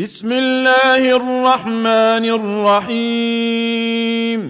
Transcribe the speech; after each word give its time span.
بسم 0.00 0.32
الله 0.32 1.16
الرحمن 1.16 2.24
الرحيم. 2.88 4.40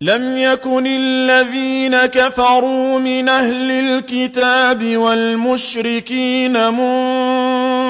لم 0.00 0.36
يكن 0.36 0.86
الذين 0.86 2.06
كفروا 2.06 2.98
من 2.98 3.28
أهل 3.28 3.70
الكتاب 3.70 4.96
والمشركين 4.96 6.52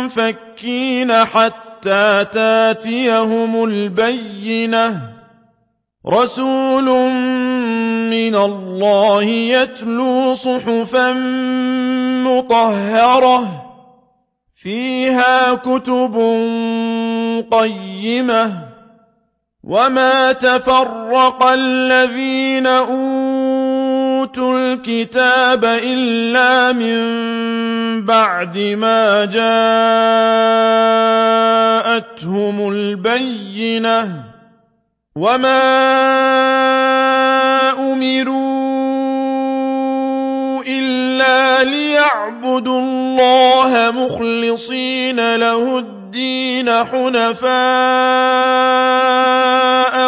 منفكين 0.09 1.13
حتى 1.25 2.27
تاتيهم 2.33 3.65
البينة. 3.65 5.13
رسول 6.07 6.85
من 8.11 8.35
الله 8.35 9.23
يتلو 9.23 10.35
صحفا 10.35 11.13
مطهرة. 12.27 13.72
فيها 14.63 15.55
كتب 15.55 16.15
قيمة. 17.51 18.53
وما 19.65 20.33
تفرق 20.33 21.43
الذين 21.43 22.67
أوتوا 22.67 24.59
الكتاب 24.59 25.65
إلا 25.65 26.73
من 26.73 27.03
بعد 28.07 28.59
ما 28.59 29.25
جاءتهم 29.25 29.49
البينة. 32.69 34.23
وما 35.17 35.63
أمروا 37.93 38.52
إلا 41.63 41.71
ليعبدوا 41.71 42.81
الله 42.81 43.91
مخلصين 43.91 45.37
له 45.37 45.79
الدين 45.79 46.85
حنفاء 46.85 47.53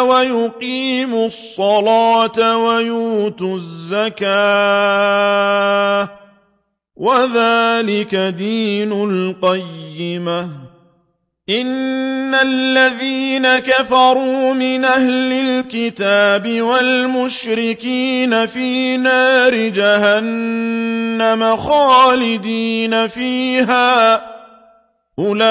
ويقيموا 0.05 1.25
الصلاة 1.25 2.57
ويؤتوا 2.57 3.55
الزكاة. 3.55 4.25
وذلك 6.95 8.15
دين 8.15 8.91
القيمة. 8.91 10.74
إن 11.49 12.35
الذين 12.35 13.59
كفروا 13.59 14.53
من 14.53 14.85
أهل 14.85 15.31
الكتاب 15.31 16.61
والمشركين 16.61 18.45
في 18.45 18.97
نار 18.97 19.55
جهنم 19.55 21.57
خالدين 21.57 23.07
فيها 23.07 24.21
أولئك 25.19 25.49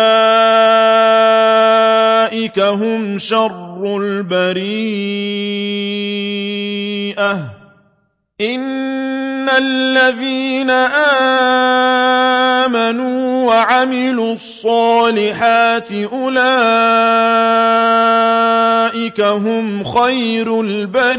هم 2.59 3.19
شر 3.19 3.97
البريئة 3.97 4.65
إن 8.41 9.49
الذين 9.49 10.71
آمنوا 10.71 11.94
وعملوا 13.65 14.33
الصالحات 14.33 15.89
أولئك 15.93 16.41
هم 19.21 19.85
خير 19.85 20.61
البريئة. 20.61 21.15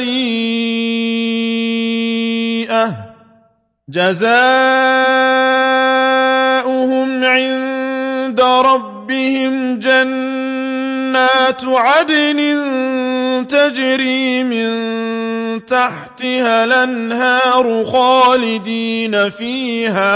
جزاؤهم 3.89 4.35
عند 7.23 8.41
ربهم 8.41 9.79
جنات 9.79 11.63
عدن 11.65 12.65
تجري 13.49 14.43
من 14.43 14.95
تحتها 15.65 16.63
الأنهار 16.63 17.85
خالدين 17.85 19.29
فيها 19.29 20.15